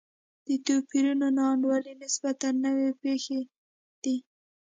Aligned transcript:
د 0.45 0.47
توپیرونو 0.65 1.27
نا 1.37 1.45
انډولي 1.53 1.93
نسبتا 2.03 2.49
نوې 2.63 2.89
پېښې 3.01 3.39
دي. 4.03 4.17